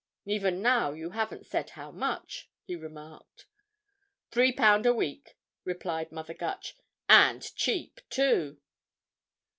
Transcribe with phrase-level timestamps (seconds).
[0.25, 3.45] "Even now you haven't said how much," he remarked.
[4.31, 6.75] "Three pound a week," replied Mother Gutch.
[7.07, 8.57] "And cheap, too!"